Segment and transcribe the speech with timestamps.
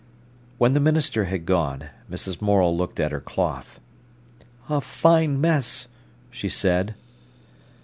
[0.57, 2.41] When the minister had gone, Mrs.
[2.41, 3.79] Morel looked at her cloth.
[4.67, 5.89] "A fine mess!"
[6.31, 6.95] she said.